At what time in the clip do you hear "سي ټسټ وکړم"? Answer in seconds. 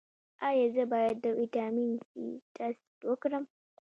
2.09-3.43